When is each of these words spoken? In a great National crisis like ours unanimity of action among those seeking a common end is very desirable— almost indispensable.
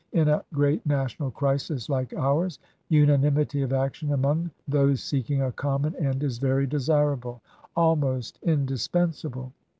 In 0.13 0.29
a 0.29 0.43
great 0.51 0.83
National 0.83 1.29
crisis 1.29 1.87
like 1.87 2.11
ours 2.15 2.57
unanimity 2.89 3.61
of 3.61 3.71
action 3.71 4.13
among 4.13 4.49
those 4.67 5.03
seeking 5.03 5.43
a 5.43 5.51
common 5.51 5.95
end 5.95 6.23
is 6.23 6.39
very 6.39 6.65
desirable— 6.65 7.39
almost 7.75 8.39
indispensable. 8.41 9.53